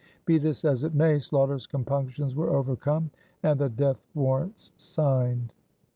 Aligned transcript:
Be 0.25 0.39
this 0.39 0.65
as 0.65 0.83
it 0.83 0.95
may, 0.95 1.19
Sloughter's 1.19 1.67
compunctions 1.67 2.33
were 2.35 2.49
overcome 2.55 3.11
and 3.43 3.59
the 3.59 3.69
death 3.69 4.03
warrants 4.15 4.71
signed. 4.75 5.53